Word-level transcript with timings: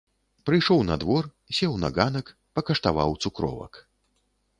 Прыйшоў 0.49 0.79
на 0.85 0.95
двор, 1.03 1.27
сеў 1.57 1.75
на 1.83 1.89
ганак, 1.97 2.31
пакаштаваў 2.61 3.15
цукровак. 3.27 3.73